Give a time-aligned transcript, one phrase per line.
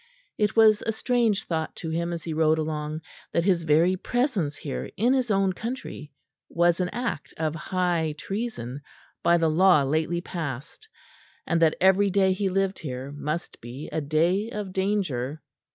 [0.39, 3.01] It was a strange thought to him as he rode along
[3.33, 6.11] that his very presence here in his own country
[6.49, 8.81] was an act of high treason
[9.21, 10.87] by the law lately passed,
[11.45, 15.43] and that every day he lived here must be a day of danger.